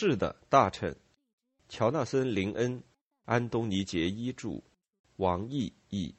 [0.00, 0.94] 是的，大臣。
[1.68, 2.84] 乔纳森·林恩、
[3.24, 4.62] 安东尼·杰伊著，
[5.16, 6.14] 王毅译。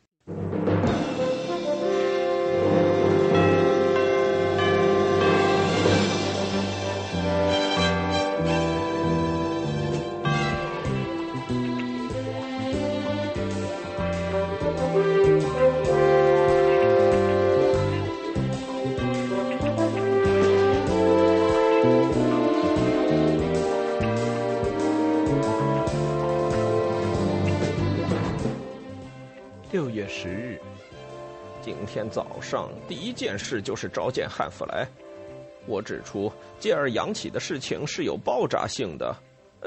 [32.40, 34.88] 早上第一件事就是召见汉弗莱。
[35.68, 39.14] 我指出继而扬起的事情是有爆炸性的。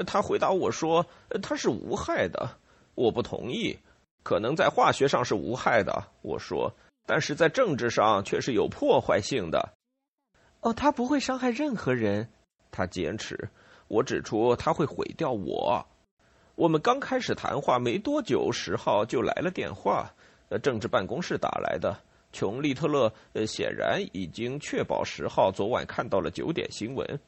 [0.07, 1.05] 他回答我说
[1.43, 2.49] 他是无害的。
[2.95, 3.77] 我不同意，
[4.23, 6.03] 可能在化学上是无害的。
[6.23, 6.73] 我说，
[7.05, 9.73] 但是在政治上却是有破坏性的。
[10.61, 12.27] 哦，他不会伤害任何人。
[12.71, 13.49] 他坚持。
[13.87, 15.85] 我指出他会毁掉我。
[16.55, 20.11] 我们刚开始谈话没多久，十号就来了电话，
[20.49, 21.95] 呃，政治办公室打来的。
[22.33, 27.19] 琼利特勒呃，显然已经确保十号昨晚看到了九点新闻。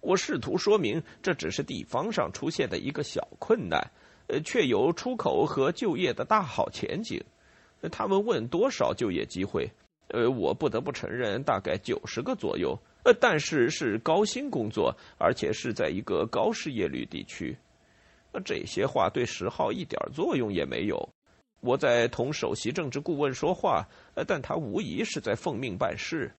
[0.00, 3.78] 我试图说明这只是地方上出现的一个小困难，
[4.28, 7.22] 呃，却有出口和就业的大好前景。
[7.92, 9.70] 他们问多少就业机会？
[10.08, 12.76] 呃，我不得不承认，大概九十个左右。
[13.04, 17.56] 呃，但是是高薪工作，而且是在一个高失业率地区。
[18.44, 21.08] 这些话对十号一点作用也没有。
[21.60, 23.86] 我在同首席政治顾问说话，
[24.26, 26.32] 但他无疑是在奉命办事。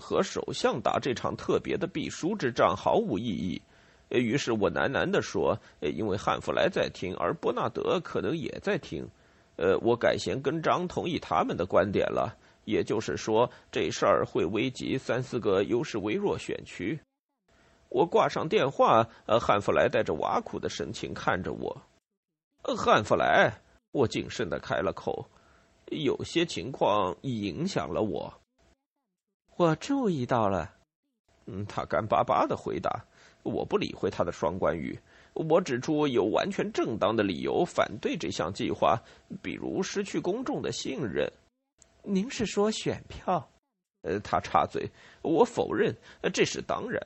[0.00, 3.60] 和首相打这场特别的必输之仗毫无意义。
[4.08, 9.08] 于是我喃喃地说：“因为汉弗莱在听，而伯纳德可能也在听。
[9.56, 12.36] 呃，我改弦更张，同意他们的观点了。
[12.64, 16.98] 也就是说，这事儿会危及三四个优势微弱选区。”
[17.88, 21.82] 我挂上电话，呃，汉弗莱带着挖苦的神情看着我。
[22.62, 23.52] 呃，汉弗莱，
[23.92, 25.24] 我谨慎的开了口，
[25.90, 28.32] 有些情况影响了我。
[29.56, 30.72] 我注意到了。
[31.46, 33.04] 嗯，他干巴巴的回答。
[33.42, 34.98] 我不理会他的双关语。
[35.34, 38.96] 我指出有完全正当的理由反对这项计划，
[39.42, 41.28] 比如失去公众的信任。
[42.02, 43.48] 您是说选票？
[44.02, 44.88] 呃，他插嘴。
[45.22, 45.94] 我否认，
[46.32, 47.00] 这是当然。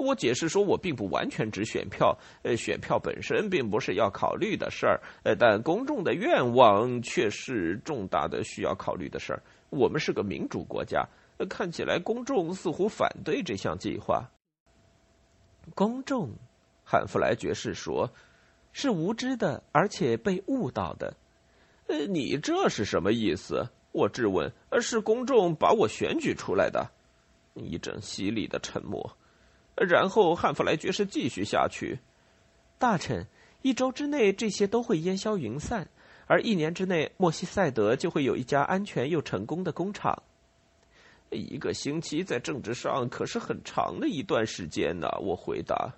[0.00, 9.42] 我解释说，我并不完全指选票，呃，选票本身并不是要考虑的事儿，呃，但公众的愿望却是重大的需要考虑的事儿。
[9.70, 11.06] 我们是个民主国家，
[11.48, 14.28] 看起来公众似乎反对这项计划。
[15.74, 16.30] 公众，
[16.84, 18.10] 汉弗莱爵士说，
[18.72, 21.14] 是无知的，而且被误导的。
[21.86, 23.68] 呃，你这是什么意思？
[23.92, 24.50] 我质问。
[24.70, 26.88] 呃，是公众把我选举出来的。
[27.54, 29.16] 一阵犀利的沉默。
[29.76, 31.98] 然后汉弗莱爵士继续下去，
[32.78, 33.26] 大臣，
[33.62, 35.88] 一周之内这些都会烟消云散，
[36.26, 40.22] 而一年之内莫西塞德就会有一家安全又成功的工厂。
[41.30, 45.92] 一个星期在政治上可是很长的一段时间呢，我回答。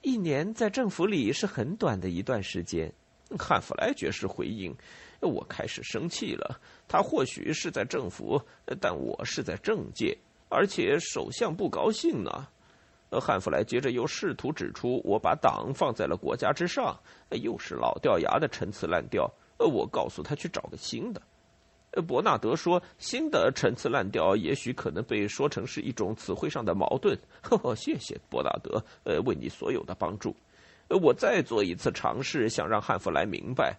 [0.00, 2.92] 一年在政府里是很短的一段时间，
[3.38, 4.74] 汉弗莱爵士回应。
[5.20, 8.42] 我开始生气了，他或许是在政府，
[8.80, 12.48] 但我是在政界，而且首相不高兴呢。
[13.20, 16.98] 汉弗莱接着又试图指出，我把党放在了国家之上，
[17.42, 19.30] 又是老掉牙的陈词滥调。
[19.58, 21.22] 我告诉他去找个新的。
[22.02, 27.18] 伯纳德说，新的陈词滥调也许可能被说成是一种词汇上的矛盾。
[27.42, 30.34] 呵呵，谢谢伯纳德，呃，为你所有的帮助。
[30.88, 33.76] 我再做一次尝试，想让汉弗莱明白。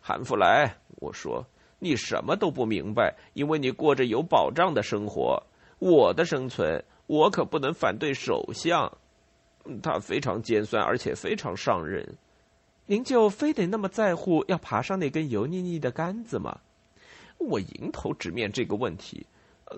[0.00, 1.44] 汉弗莱，我说，
[1.80, 5.42] 你什么都不明白，因为你过着有保障的生活。
[5.80, 6.84] 我的生存。
[7.10, 8.88] 我可不能反对首相，
[9.82, 12.08] 他非常尖酸，而且非常上任。
[12.86, 16.60] 您就非得那么在乎要爬上那根油腻腻的杆子吗？
[17.38, 19.26] 我迎头直面这个问题。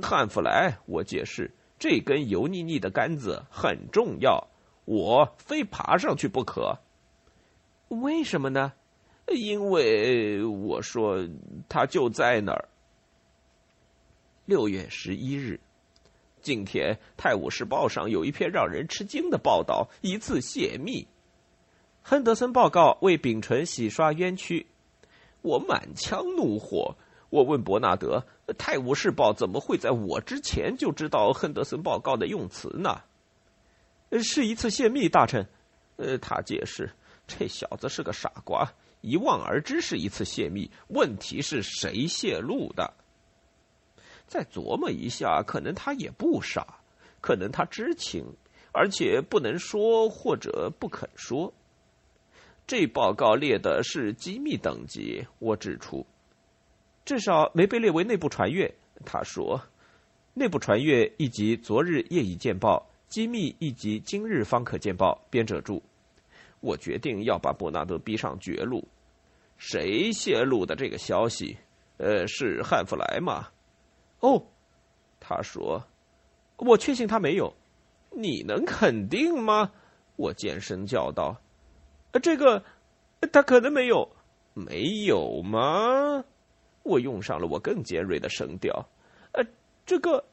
[0.03, 4.47] 汉弗莱，我解释，这根油腻腻的杆子很重要，
[4.85, 6.77] 我非爬上去不可。
[7.89, 8.75] 为什么呢？
[9.29, 11.27] 因为我说，
[11.67, 12.69] 他就在那儿。
[14.45, 15.59] 六月十一日。
[16.43, 21.07] 今天《泰晤士报》上有一篇让人吃惊的报道，一次泄密。
[22.03, 24.67] 亨德森报告为丙醇洗刷冤屈。
[25.41, 26.97] 我满腔怒火。
[27.31, 28.27] 我问伯纳德
[28.59, 33.01] ：“《泰晤士报》怎么会在我之前就知道亨德森报告的用词呢？”
[34.23, 35.49] 是一次泄密，大臣。
[35.97, 36.91] 呃，他解释
[37.27, 40.71] ：“这小子是个傻瓜，一望而知是一次泄密。
[40.89, 42.93] 问题是谁泄露的？”
[44.33, 46.67] 再琢磨一下，可能他也不傻，
[47.21, 48.25] 可能他知情。
[48.75, 51.53] 而且不能说或者不肯说。
[52.67, 56.07] 这报告列的是机密等级，我指出，
[57.05, 58.75] 至少没被列为内部传阅。
[59.05, 59.61] 他说，
[60.33, 65.23] 内部传阅以及昨日业已见报，机密以及今日方可见报。
[65.29, 65.83] 编者注：
[66.61, 68.89] 我决定要把伯纳德逼上绝路。
[69.59, 71.59] 谁泄露的这个消息？
[71.99, 73.49] 呃，是汉弗莱吗？
[74.23, 74.41] 哦，
[75.19, 75.83] 他说，
[76.57, 77.53] 我确信他没有。
[78.11, 79.73] 你能肯定吗？
[80.17, 81.37] 我尖声叫道。
[82.23, 82.63] 这个，
[83.33, 84.09] 他可能没有，
[84.55, 86.25] 没有吗？
[86.85, 88.89] 我用上了我更尖锐的声调。
[89.33, 89.43] 呃，
[89.85, 90.25] 这个，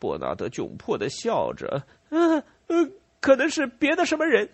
[0.00, 1.80] 伯纳德窘迫的笑着。
[2.10, 2.90] 嗯呃，
[3.20, 4.48] 可能是别的什么人。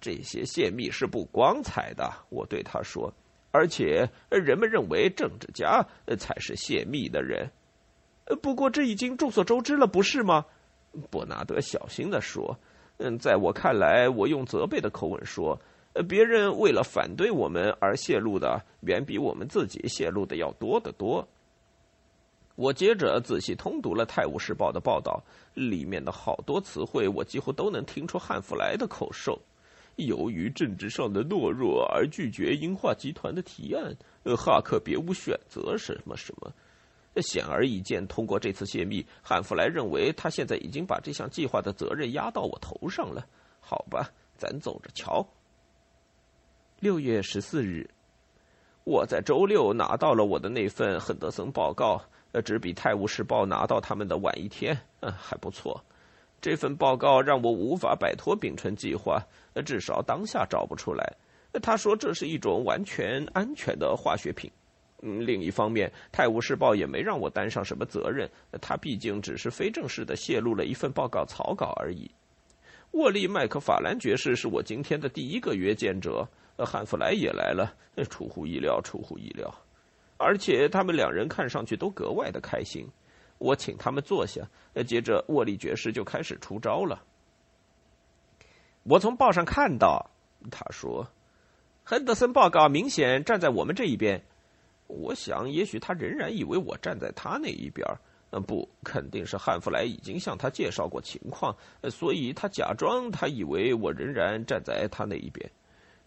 [0.00, 3.12] 这些泄密是不光彩的，我对他说。
[3.52, 5.86] 而且人们认为政治家
[6.18, 7.50] 才是泄密的人。
[8.42, 10.44] 不过这已经众所周知了，不是吗？
[11.10, 12.58] 伯纳德小心的说。
[12.98, 15.60] 嗯，在我看来，我用责备的口吻说。
[16.08, 21.26] 别人为了反对我们而泄露的，远比我们自己泄露的要多得多。
[22.54, 25.22] 我接着仔细通读了《泰晤士报》的报道，
[25.54, 29.40] 里面的好多词汇，我几乎都能听出汉弗莱的口授。
[29.96, 36.52] 由于政治上的懦弱而拒绝英化集团的提案，呃哈克别无选择，什么什么。
[37.20, 43.26] 显而易见，通过这次泄密，汉弗莱认为他现在已经把这项计划的责任压到我头上了。
[43.60, 45.26] 好吧，咱走着瞧。
[46.80, 47.88] 六月十四日，
[48.84, 52.00] 我在周六拿到了我的那份亨德森报告，
[52.32, 55.84] 呃，只比《泰晤士报》拿到他们的晚一天，嗯，还不错。
[56.40, 59.20] 这份报告让我无法摆脱丙醇计划，
[59.66, 61.16] 至少当下找不出来。
[61.60, 64.48] 他说这是一种完全安全的化学品。
[65.02, 68.28] 嗯，另一方面，《泰晤士报》也没让我担上什么责任，
[68.60, 72.10] 他毕竟只是非正式的泄露了一份报告草稿而已。
[72.92, 76.28] 沃利·麦克法兰爵士是我今天的第一个约见者。
[76.56, 77.72] 呃汉弗莱也来了，
[78.10, 79.48] 出乎意料，出乎意料，
[80.16, 82.84] 而且他们两人看上去都格外的开心。
[83.38, 84.42] 我请他们坐下，
[84.84, 87.00] 接着沃利爵士就开始出招了。
[88.82, 90.10] 我从报上看到，
[90.50, 91.06] 他说，
[91.84, 94.20] 亨德森报告明显站在我们这一边。
[94.88, 97.86] 我想，也许他仍然以为我站在他那一边。
[98.30, 101.56] 呃，不，肯定是汉弗莱已经向他介绍过情况，
[101.90, 105.50] 所以他假装他以为我仍然站在他那一边。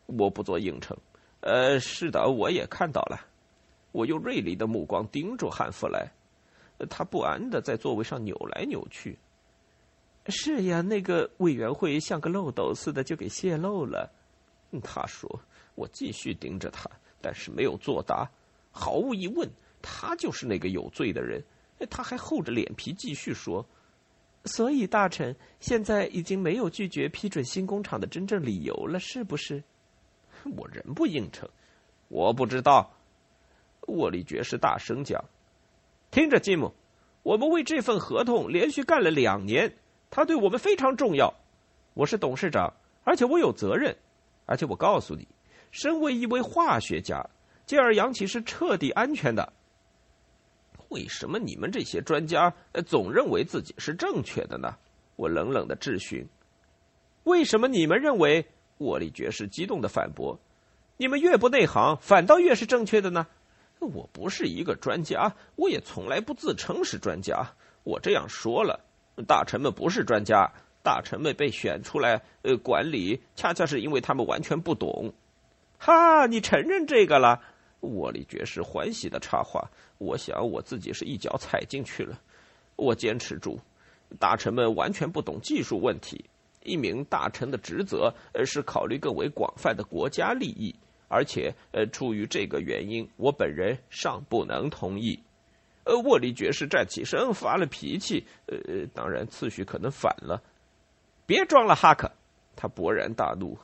[0.06, 0.96] 我不做应承，
[1.40, 3.26] 呃，是的，我也看到了。
[3.92, 6.12] 我用锐利的目光盯住汉弗莱，
[6.90, 9.18] 他不安的在座位上扭来扭去。
[10.28, 14.12] 是呀，那个委员会像个漏斗似的就给泄露了。
[14.84, 15.40] 他说。
[15.76, 16.88] 我继续盯着他，
[17.22, 18.30] 但是没有作答。
[18.72, 19.50] 毫无疑问，
[19.82, 21.44] 他就是那个有罪的人。
[21.90, 23.66] 他还厚着脸皮继续说
[24.46, 29.64] ：“所以，大臣现在已经没有拒绝批准新工厂的真正理由了，是不是？”
[30.56, 31.50] 我仍不应承，
[32.08, 32.94] 我不知道。
[33.88, 35.26] 沃利爵士大声讲
[36.12, 36.74] ：“听着，吉姆，
[37.24, 39.76] 我们为这份合同连续干了两年，
[40.12, 41.34] 他对我们非常重要。
[41.96, 43.98] 我是董事长，而且我有责任。
[44.46, 45.28] 而且我告诉你，
[45.72, 47.28] 身为一位化学家，
[47.72, 49.54] 杰尔扬起是彻底安全的。
[50.90, 52.54] 为什么你们这些专家
[52.86, 54.76] 总认为自己是正确的呢？”
[55.16, 56.28] 我冷冷的质询
[57.24, 58.46] ：“为什么你们认为？”
[58.80, 60.38] 沃利爵士激动的反驳
[60.98, 63.26] ：“你们越不内行，反倒越是正确的呢。
[63.80, 67.54] 我不是一个专家，我也从来不自称是专家。
[67.84, 68.82] 我这样说了，
[69.26, 70.52] 大臣们不是专家，
[70.84, 75.14] 大臣们被选出来呃管理，恰恰是因为他们完全不懂。
[75.78, 77.42] 哈，你承认这个了？”
[77.82, 79.70] 沃利爵士欢喜的插话
[80.00, 82.20] ：“我想我自己是一脚踩进去了。
[82.76, 83.60] 我坚持住，
[84.18, 86.24] 大臣们完全不懂技术问题。”
[86.64, 90.76] 一名大臣的职责，呃，是考虑更为广泛的国家利益，
[91.08, 95.20] 而且，呃，出于这个原因，我本人尚不能同意。
[95.86, 100.40] 呃，沃利爵士站起身，发了脾气，呃，当然次序可能反了。
[101.26, 102.12] 别装了，哈克！
[102.56, 103.58] 他勃然大怒，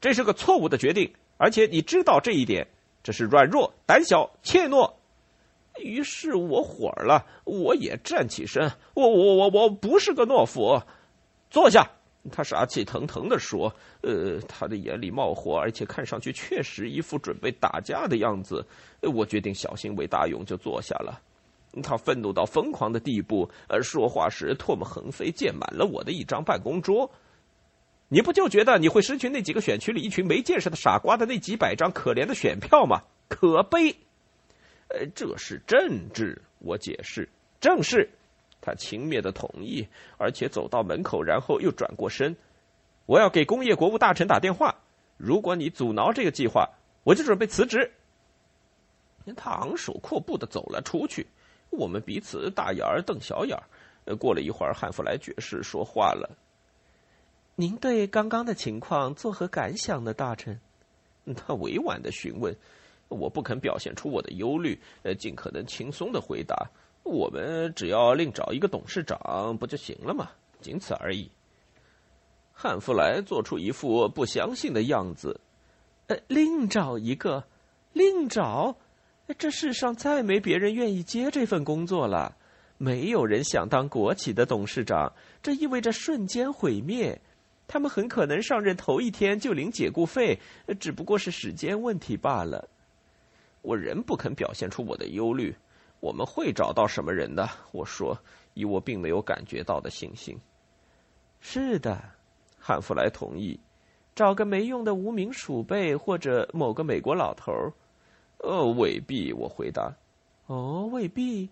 [0.00, 2.66] 这是个错误的决定，而且你知道这一点。
[3.08, 4.92] 这是软弱、胆小、怯懦。
[5.78, 10.78] 于是我火了，我也站起身，我我我我不是个懦夫。
[11.48, 11.90] 坐下。
[12.30, 18.62] 他杀气腾腾的说：“呃，他的眼里冒火，而且看上去确实一副准备打架的样子。
[19.00, 21.18] 我决定小心为大勇，就坐下了。
[21.82, 27.10] 他愤怒到疯狂的地步，呃，说话时唾沫横飞，溅满了我的一张办公桌。
[28.08, 33.02] 你不就觉得你会失去那几个选区里一群没见识的傻瓜的那几百张可怜的选票吗？
[33.28, 33.94] 可悲！
[34.88, 37.28] 呃，这是政治，我解释。
[37.60, 38.08] 正是。”
[38.60, 39.86] 他轻蔑的同意，
[40.16, 42.34] 而且走到门口，然后又转过身。
[43.06, 44.74] 我要给工业国务大臣打电话。
[45.16, 46.68] 如果你阻挠这个计划，
[47.04, 47.90] 我就准备辞职。
[49.36, 51.26] 他昂首阔步的走了出去。
[51.70, 54.16] 我们彼此大眼儿瞪小眼儿。
[54.16, 56.28] 过了一会儿，汉弗莱爵士说话了
[57.60, 60.60] ：“您对刚刚的情况作何感想呢，大臣？”
[61.34, 62.54] 他委婉的询问。
[63.08, 66.70] 我不肯表现出我的忧虑，呃，尽可能轻松的回答
[67.02, 70.30] ：“我们只要另找一个董事长不就行了吗？
[70.60, 71.28] 仅此而已。”
[72.54, 75.40] 汉弗莱做出一副不相信的样子
[76.06, 77.42] ：“呃，另找一个，
[77.92, 78.76] 另找？
[79.36, 82.36] 这世上再没别人愿意接这份工作了。
[82.76, 85.12] 没有人想当国企的董事长，
[85.42, 87.20] 这意味着瞬间毁灭。
[87.68, 90.40] 他们很可能上任头一天就领解雇费，
[90.80, 92.68] 只不过是时间问题罢了。”
[93.62, 95.54] 我仍不肯表现出我的忧虑。
[96.00, 97.48] 我们会找到什么人的？
[97.72, 98.16] 我说，
[98.54, 100.38] 以我并没有感觉到的信心。
[101.40, 102.00] 是的，
[102.58, 103.58] 汉弗莱同意。
[104.14, 107.72] 找个没用的无名鼠辈，或者某个美国老头儿。
[108.38, 109.32] 呃，未必。
[109.32, 109.92] 我回答。
[110.46, 111.50] 哦，未必。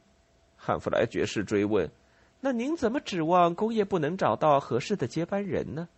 [0.57, 1.91] 汉弗莱爵士追问
[2.41, 5.89] ：“那您怎么指望工业部能找到合适的接班人呢？”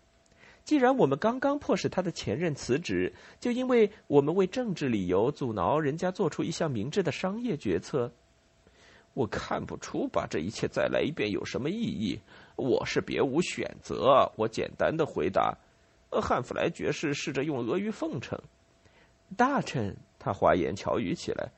[0.68, 3.10] 既然我们刚刚迫使他的前任辞职，
[3.40, 8.12] 就因为我们为政治理由阻挠人家做出一项明智的商业决策，
[9.14, 12.20] 我看不出把这一切再来一遍有什么意义。
[12.56, 14.30] 我是别无选择。
[14.36, 15.56] 我简单的回答。
[16.10, 18.38] 汉弗莱爵士试着用阿谀奉承。
[19.38, 21.48] 大臣，他花言巧语起来。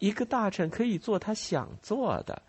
[0.00, 2.42] 一个大臣可以做他想做的。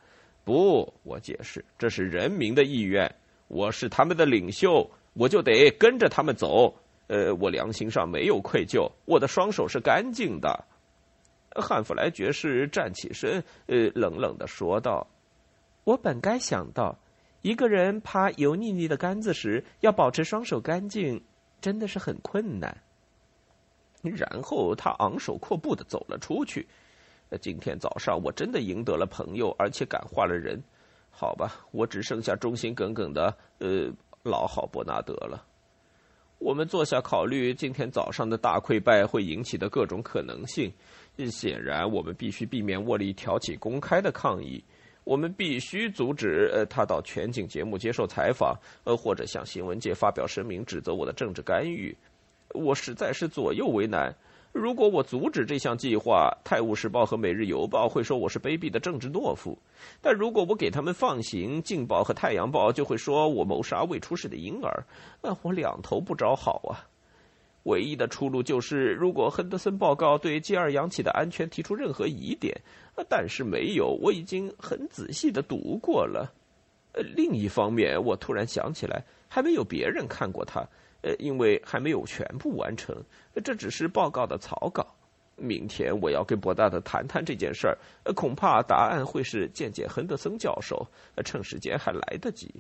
[0.44, 3.10] 不，我解释，这是人民的意愿。
[3.48, 4.92] 我是他们的领袖。
[5.14, 6.74] 我就得跟着他们走，
[7.08, 10.66] 呃，我良心上没有愧疚，我的双手是干净的。
[11.54, 15.08] 汉弗莱爵士站起身，呃，冷冷的说道
[15.84, 16.98] ：“我本该想到，
[17.42, 21.22] 一个人爬油腻腻的杆子时，要保持双手干净，
[21.60, 22.78] 真的是很困难。”
[24.02, 26.66] 然后他昂首阔步的走了出去。
[27.42, 30.64] 今天早上我真的赢得了朋友，而且感化了人。
[31.10, 33.92] 好吧，我只剩下忠心耿耿的，呃。
[34.24, 35.46] 老好伯纳德了。
[36.40, 40.72] 我们坐下考虑今天早上的大溃败会引起的各种可能性。
[41.30, 44.64] 显然，我们必须避免沃利挑起公开的抗议。
[45.04, 51.96] 我们必须阻止呃他到全景节目接受采访，呃或者向新闻界发表声明指责我的政治干预。
[52.54, 54.16] 我实在是左右为难。
[54.52, 59.58] 如果我阻止这项计划，《泰晤士报》和《每日邮报》会说我是卑鄙的政治懦夫；
[60.02, 64.84] 但如果我给他们放行，《镜报》和《太阳报》就会说我谋杀未出世的婴儿。
[65.22, 66.84] 那我两头不着好啊！
[67.64, 72.54] 唯一的出路就是，如果亨德森报告对接二氧气的安全提出任何疑点，
[73.08, 76.30] 但是没有，我已经很仔细的读过了。
[76.94, 80.68] 呃，另一方面，我突然想起来，还没有别人看过它。
[81.02, 82.96] 呃，因为还没有全部完成，
[83.44, 84.86] 这只是报告的草稿。
[85.36, 87.76] 明天我要跟伯纳德谈谈这件事儿，
[88.14, 90.86] 恐怕答案会是见见亨德森教授，
[91.26, 92.54] 趁时间还来得及。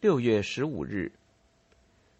[0.00, 1.12] 六月十五日，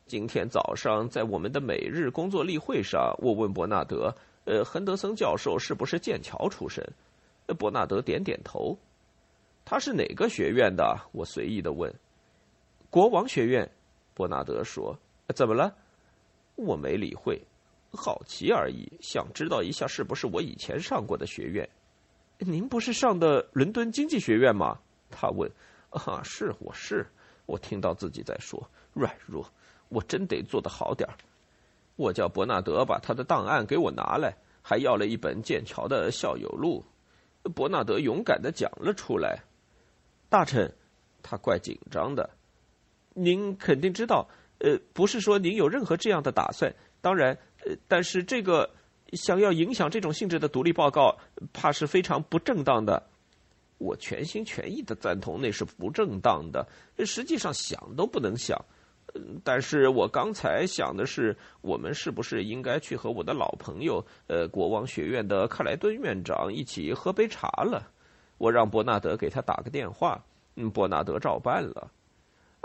[0.07, 6.85] 今天早上在我们的每日工作例会上，我问伯纳德：“呃，亨德森教授是不是剑桥出身？”
[7.59, 8.77] 伯纳德点点头。
[9.65, 11.01] 他是哪个学院的？
[11.13, 11.95] 我随意的问。
[12.91, 13.71] 国王学院。
[14.17, 14.99] 伯纳德说
[15.37, 15.77] ：“怎么了？”
[16.57, 17.39] 我没理会，
[17.93, 21.69] 好奇而已，想知道一下是不是我以前上过的学院。
[22.39, 24.79] 您不是上的伦敦经济学院吗？
[25.11, 25.51] 他问。
[25.91, 27.07] “啊，是，我是。”
[27.45, 28.61] 我听到自己在说
[28.93, 29.47] 软弱，
[29.91, 31.15] 我真得做得好点儿。
[31.95, 36.85] 我叫伯纳德把他的档案给我拿来，还要了一本剑桥的校友录。
[37.55, 39.45] 伯纳德勇敢的讲了出来。
[40.29, 40.75] 大臣，
[41.23, 42.29] 他怪紧张的。
[43.19, 46.71] 您肯定知道，呃，不是说您有任何这样的打算。
[47.01, 47.33] 当然，
[47.65, 48.69] 呃，但是这个
[49.15, 51.17] 想要影响这种性质的独立报告，
[51.55, 53.03] 怕是非常不正当的。
[53.79, 56.67] 我全心全意的赞同那是不正当的，
[57.07, 58.63] 实际上想都不能想。
[59.43, 67.91] 但是我刚才想的是，我们是不是应该去和我的老朋友，呃，国王学院的克莱顿院长一起喝杯茶了？
[68.37, 70.23] 我让伯纳德给他打个电话，
[70.57, 71.91] 嗯，伯纳德照办了。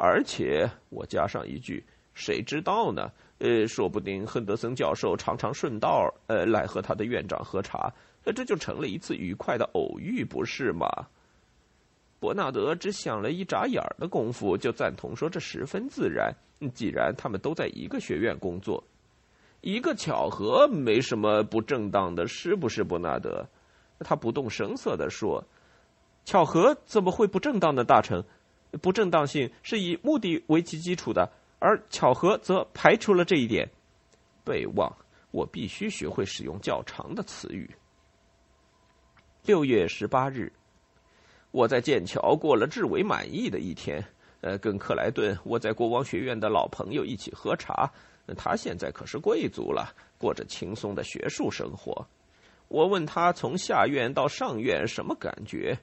[0.03, 3.11] 而且我加上一句，谁知道呢？
[3.37, 7.93] 呃，说不定亨德森教授常常顺道呃来和他的院长喝茶，
[8.23, 10.87] 那这就成了一次愉快的偶遇，不是吗？
[12.19, 16.33] 伯纳德只想了一眨眼儿的功夫，就赞同说这十分自然。
[16.73, 18.83] 既然他们都在一个学院工作，
[19.61, 22.83] 一个巧合没什么不正当的，是不是？
[22.83, 23.47] 伯纳德，
[23.99, 25.43] 他不动声色地说
[26.25, 28.23] ：“巧合怎么会不正当的大臣？
[28.81, 33.69] 不正当性是以目的为其基础的，而巧合则排除了这一点。
[34.43, 34.95] 备忘，
[35.31, 37.69] 我必须学会使用较长的词语。
[39.43, 40.51] 六月十八日，
[41.51, 44.03] 我在剑桥过了至为满意的一天。
[44.41, 47.91] 呃，跟克莱顿，我在国王学院的老朋友一起喝茶。
[48.37, 52.07] 他现在可是贵族了，过着轻松的学术生活。
[52.67, 55.77] 我问他从下院到上院什么感觉，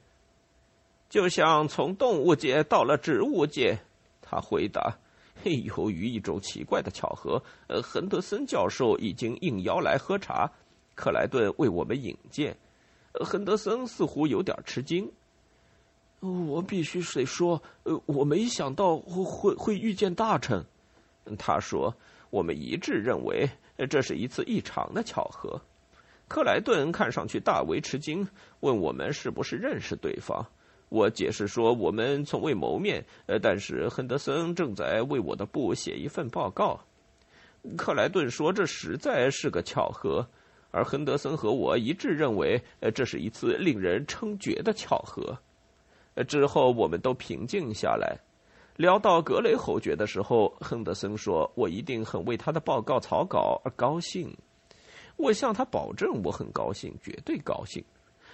[1.09, 3.77] 就像从动物界到了植物界。
[4.21, 4.95] 他回答
[5.43, 10.49] ：“由于一种奇怪的巧合，呃，亨德森教授已经应邀来喝茶，
[10.95, 12.55] 克莱顿为我们引荐。
[13.13, 15.11] 呃亨德森似乎有点吃惊。
[16.19, 20.63] 我必须得说，呃，我没想到会会会遇见大臣。
[21.37, 21.93] 他说。”
[22.31, 23.49] 我们一致认为
[23.89, 25.59] 这是一次异常的巧合。
[26.27, 28.27] 克莱顿看上去大为吃惊，
[28.59, 30.45] 问我们是不是认识对方。
[30.89, 36.79] 我解释说我们从未谋面，呃，但是亨德森正在为我的部写一份报告。
[37.77, 40.27] 克莱顿说这实在是个巧合，
[40.71, 45.37] 而亨德森和我一致认为，呃，这是一次令人称绝的巧合。
[46.27, 48.17] 之后我们都平静下来。
[48.75, 54.33] 聊到格雷侯爵的时候，亨德森说：“我一定很为他的报告草稿而高兴。”
[55.17, 57.83] 我向他保证，我很高兴，绝对高兴，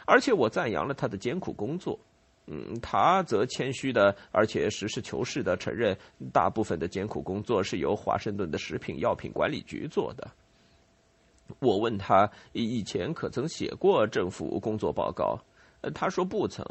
[0.06, 2.00] 而且我赞扬了他的艰苦工作。
[2.48, 5.98] 嗯，他则谦虚的，而且实事求是的承认，
[6.32, 10.30] 大部分的艰苦工作是由华盛顿的食品药品管理局做的。
[11.60, 15.40] 我问他以前可曾写过政府工作报告，
[15.94, 16.66] 他说不曾。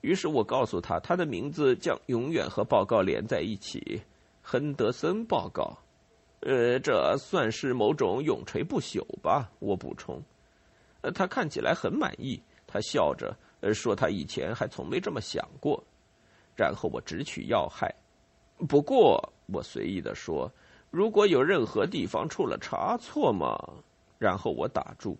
[0.00, 4.02] 于是我告诉他，他的名字将永远和报告连在一起，
[4.40, 5.76] 亨德森报告。
[6.40, 9.50] 呃，这算是某种永垂不朽吧？
[9.58, 10.22] 我补充。
[11.02, 13.36] 呃，他看起来很满意，他笑着
[13.74, 15.82] 说：“他以前还从没这么想过。”
[16.56, 17.94] 然后我直取要害。
[18.68, 20.50] 不过我随意的说
[20.90, 23.58] ：“如果有任何地方出了差错嘛。”
[24.18, 25.16] 然后我打住。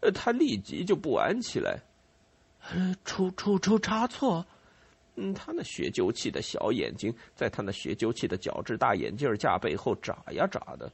[0.00, 1.78] 呃，他立即就不安起来。
[3.04, 4.44] 出出出差错，
[5.14, 10.90] 嗯，他那学究气的小眼睛在他那学究气的角质大眼镜架背后眨呀眨的。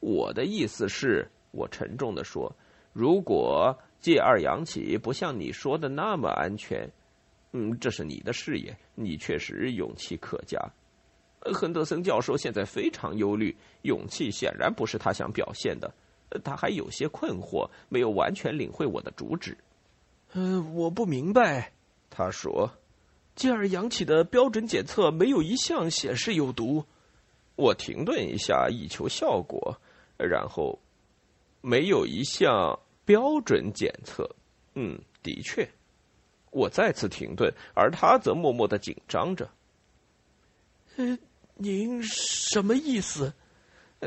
[0.00, 2.52] 我的意思是，我沉重的说，
[2.92, 6.86] 如果借二阳起不像你说的那么安全，
[7.52, 10.60] 嗯，这是你的事业，你确实勇气可嘉。
[11.54, 15.90] 亨德森教授现在非常忧虑，勇气显然不是他想表现的，
[16.44, 19.56] 他还有些困惑，没有完全领会我的主旨。
[20.34, 21.72] 嗯，我不明白。
[22.10, 22.70] 他说
[23.34, 26.84] ：“继二扬起的标准检测没有一项显示有毒。”
[27.56, 29.80] 我停顿一下，以求效果，
[30.18, 30.78] 然后
[31.62, 34.28] 没有一项标准检测。
[34.74, 35.68] 嗯，的确。
[36.50, 39.48] 我再次停顿，而他则默默的紧张着。
[40.96, 41.18] 呃，
[41.54, 43.32] 您什么意思？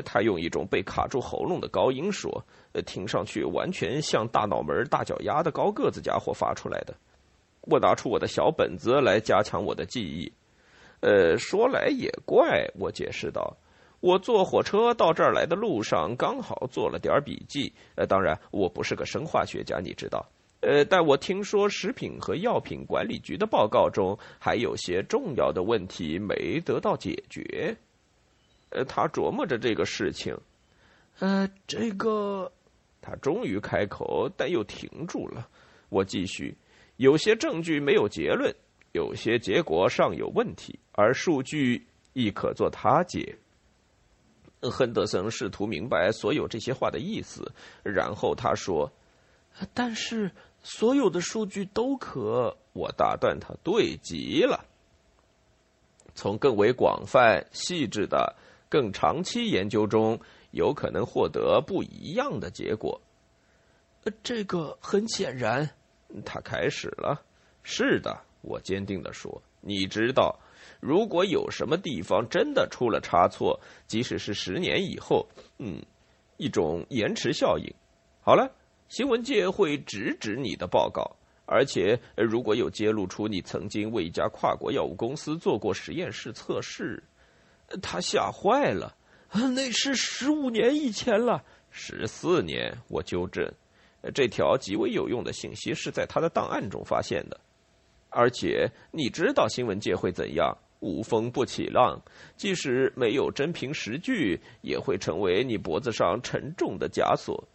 [0.04, 6.94] 他用一种被卡住喉咙的高音说：“呃，听上去完全像大脑门、大脚丫的高个子家伙发出来的。”
[7.62, 10.32] 我拿出我的小本子来加强我的记忆。
[11.00, 13.56] 呃，说来也怪，我解释道
[14.00, 17.72] ：“我坐火车到这儿来的路上，刚好做了点笔记。
[17.96, 20.24] 呃，当然，我不是个生化学家，你知道。
[20.60, 27.76] 呃，但我听说食品和药品管理局的报告中还有些重要的问题没得到解决。”
[28.70, 30.36] 呃，他琢磨着这个事情。
[31.20, 32.52] 呃，这个，
[33.00, 35.48] 他终于开口，但又停住了。
[35.88, 36.54] 我继续，
[36.98, 38.54] 有些证据没有结论，
[38.92, 43.36] 有些结果尚有问题，而数据亦可作他解。
[44.62, 48.90] 亨德森试图明白所有这些话的意思，然后他说
[49.74, 50.30] ：“但是
[50.62, 54.64] 所有的数据都可……”我打断他：“对极了，
[56.14, 58.36] 从更为广泛、细致的。”
[58.70, 63.00] 更长期研究中有可能获得不一样的结果。
[64.22, 65.70] 这个很显然，
[66.22, 67.24] 他开始了。
[67.62, 69.42] 是的，我坚定的说。
[69.62, 70.38] 你知道，
[70.80, 75.82] 如果有什么地方真的出了差错，即使是十年以后，嗯，
[76.36, 77.72] 一种延迟效应。
[78.20, 78.50] 好了，
[78.88, 81.16] 新闻界会直指你的报告，
[81.46, 87.02] 而且如果有揭露出你曾经为一家跨国药物公司做过实验室测试。
[87.82, 88.96] 他吓坏了，
[89.30, 92.74] 那是十五年以前了，十四年。
[92.88, 93.46] 我纠正，
[94.14, 97.38] 这条极为有用的信息是在他的档案中发现的，
[98.10, 100.56] 而且你知道新闻界会怎样？
[100.80, 102.00] 无风不起浪，
[102.36, 107.48] 即使没有真凭实据，也会成为你脖子上沉重的枷锁。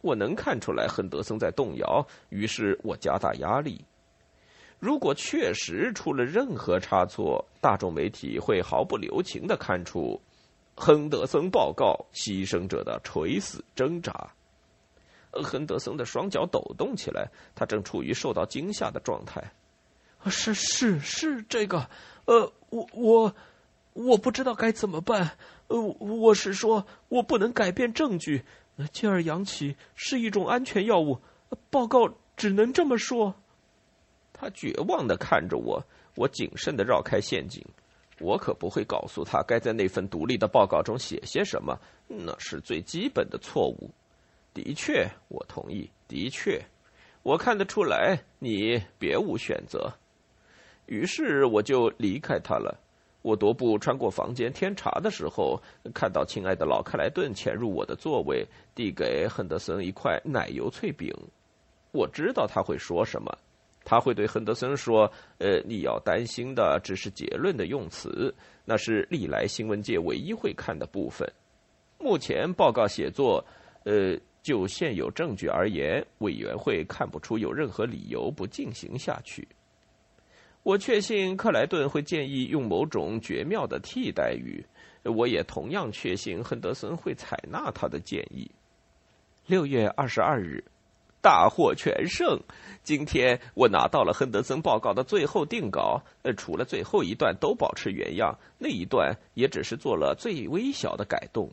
[0.00, 3.84] 我能看出来亨德森在动摇，于是我加大压力。
[4.78, 10.18] 如果确实出了任何差错，大众媒体会毫不留情的看出
[10.74, 14.32] 亨德森报告牺牲者的垂死挣扎。
[15.30, 19.44] 亨德森的双脚抖动起来，他正处于受到惊吓的状态。
[20.30, 21.88] 是是是，这个，
[22.26, 23.34] 呃，我我
[23.92, 25.38] 我不知道该怎么办。
[25.68, 28.44] 呃，我是说，我不能改变证据。
[28.92, 31.18] 健尔阳起是一种安全药物，
[31.70, 33.34] 报告只能这么说。
[34.32, 35.82] 他绝望的看着我，
[36.14, 37.64] 我谨慎的绕开陷阱。
[38.18, 43.90] 我可不会告诉他该在那份独立的报告中写些什么，那是最基本的错误。
[44.52, 45.90] 的确，我同意。
[46.06, 46.62] 的确，
[47.22, 49.92] 我看得出来，你别无选择。
[50.86, 52.78] 于是我就离开他了。
[53.22, 55.60] 我踱步穿过房间添茶的时候，
[55.92, 61.12] 看到亲爱的老克莱顿潜入我的座位，递给亨德森一块奶油脆饼。
[61.90, 63.36] 我知道他会说什么。
[63.88, 71.28] 他会对亨德森说：“呃，你要担心的只是结论的用词，那是历来新闻界唯一会看的部分。
[71.98, 73.44] 目前报告写作，
[73.84, 79.46] 呃，就现有证据而言，委员会看不出有任何理由不进行下去。
[80.66, 84.66] 我确信克莱顿会建议用某种绝妙的替代语，
[85.04, 88.50] 我也同样确信亨德森会采纳他的建议。”
[89.46, 90.64] 六月二十二日。
[91.22, 92.40] 大获全胜！
[92.84, 96.02] 今天我拿到了亨德森报告的最后定稿，
[96.36, 101.50] 除了最后一段都保持原样，那一段也只是做了最微小的改动。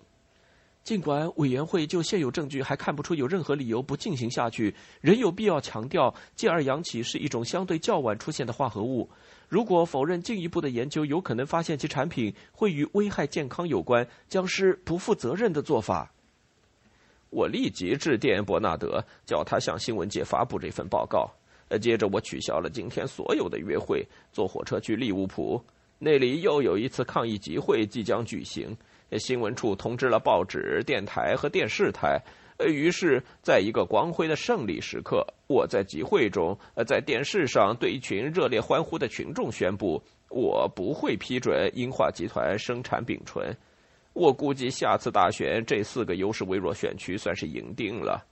[0.83, 9.09] 尽管委员会就现有证据还看不出有任何理由不进行下去，仍有必要强调，介二氧起是一种相对较晚出现的化合物。
[9.47, 16.11] 如果否认进一步的研究有可能发现其产品会与危害健康有关，将是不负责任的做法。
[17.29, 21.31] 我立即致电伯纳德，叫他向新闻界发布这份报告。
[21.69, 25.63] 呃，接着我取消了今天所有的约会，坐火车去利物浦，
[25.97, 28.75] 那里又有一次抗议集会即将举行。
[29.19, 32.21] 新闻处通知了报纸、电台和电视台。
[32.57, 43.55] 呃，于是，在一个光辉的胜利时刻，我在集会中，在电视上对一群热烈欢呼的群众宣布，我不会批准英化集团生产丙醇。
[44.13, 48.23] 我估计下次大选这四个优势微弱选区算是赢定了。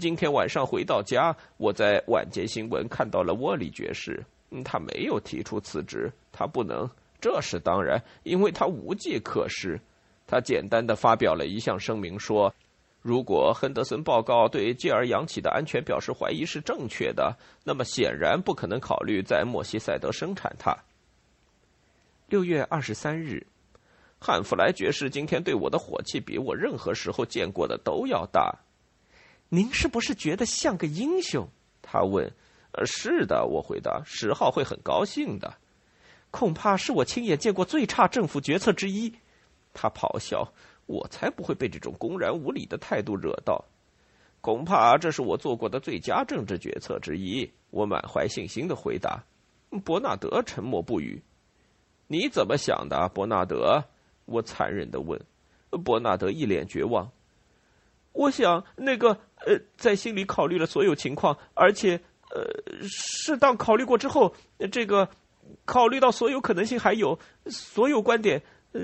[0.00, 4.20] 今天晚上回到家，我在晚间新闻看到了沃里爵士，
[4.64, 9.80] 他没有提出辞职，他不能，这是当然，因为他无计可施。
[10.26, 12.54] 他简单的发表了一项声明说，
[13.00, 20.76] 如果亨德森报告对继而扬起的安全表示怀疑是正确的，那么显然不可能考虑在莫西塞德生产它。
[22.28, 23.46] 六月二十三日。
[24.24, 28.56] 汉弗莱爵士今天对我的火气比我任何时候见过的都要大。
[29.48, 31.48] 您是不是觉得像个英雄？
[31.82, 32.32] 他问。
[32.70, 34.00] 呃，是的，我回答。
[34.06, 35.52] 十号会很高兴的。
[36.30, 39.12] 恐怕是我亲眼见过最差政府决策之一。
[39.72, 40.52] 他咆哮。
[40.86, 43.64] 我才不会被这种公然无礼的态度惹到。
[44.40, 47.50] 恐怕这是我做过的最佳政治决策之一。
[47.70, 49.24] 我满怀信心的回答。
[49.84, 51.22] 伯纳德沉默不语。
[52.08, 53.84] 你怎么想的，伯纳德？
[54.24, 55.20] 我残忍的问，
[55.84, 57.10] 伯纳德一脸绝望。
[58.12, 61.98] 我想，那个呃，在心里考虑了所有情况，而且
[62.30, 62.44] 呃，
[62.82, 64.34] 适当考虑过之后，
[64.70, 65.08] 这个
[65.64, 68.80] 考虑到所有可能性，还有所有观点，呃，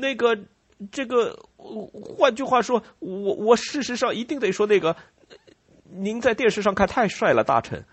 [0.00, 0.38] 那个
[0.90, 4.94] 这个，换句话说，我我事实上一定得说那个，
[5.84, 7.84] 您在电视上看太帅了，大臣。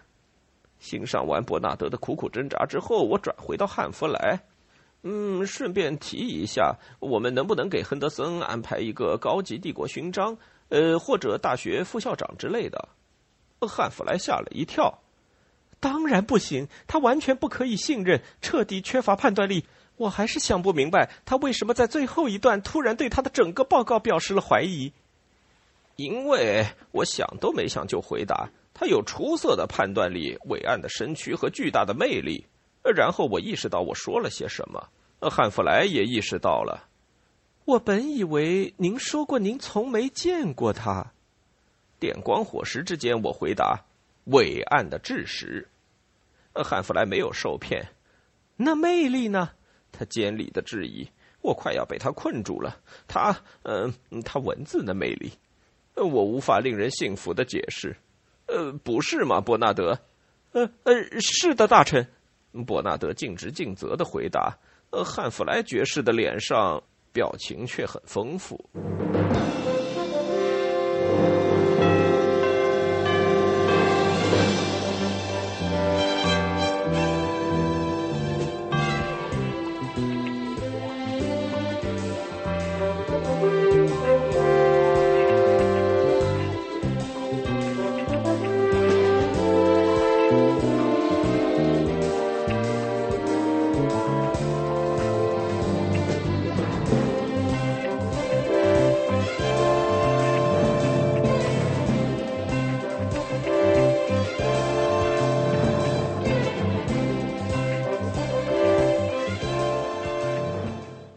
[0.80, 4.40] 欣赏完伯纳德的苦苦挣扎之后，我转回到汉弗莱。
[5.04, 10.38] 嗯，顺便提一下，我们能不能给亨德森安排一个高级帝国勋章，
[10.70, 12.90] 呃，或者大学副校长之类的？
[13.62, 15.02] 汉弗莱吓了一跳。
[15.80, 19.66] 当然不行，他完全不可以信任，彻底缺乏判断力。
[19.98, 24.92] 我还是想不明白，他为什么在最后一段突然对他的整个报告表示了怀疑。
[25.96, 32.46] 因为我想都没想就回答，他有出色的判断力、伟岸的身躯和巨大的魅力。
[32.84, 34.90] 然后我意识到我说了些什么，
[35.30, 36.88] 汉弗莱也意识到了。
[37.64, 41.14] 我本以为您说过您从没见过他。
[42.00, 43.86] 电光火石之间，我回答
[44.26, 45.68] ：“伟岸的智识。”
[46.54, 47.88] 汉弗莱没有受骗。
[48.58, 49.52] 那魅力呢？
[49.96, 51.08] 他尖利的质疑。
[51.42, 52.78] 我快要被他困住了。
[53.08, 55.32] 他，嗯，他文字的魅力，
[55.96, 57.96] 我无法令人信服的解释。
[58.48, 60.00] 呃，不是吗，伯纳德？
[60.52, 62.08] 呃呃，是的，大臣。
[62.66, 64.58] 伯纳德尽职尽责的回答，
[64.92, 66.82] 呃，汉弗莱爵士的脸上
[67.12, 68.64] 表情却很丰富。